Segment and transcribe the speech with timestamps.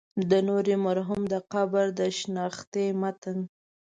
[0.29, 3.37] د نوري مرحوم د قبر د شنختې متن.